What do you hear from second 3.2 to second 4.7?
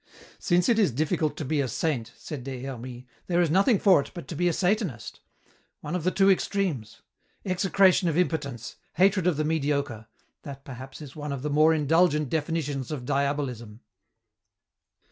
"there is nothing for it but to be a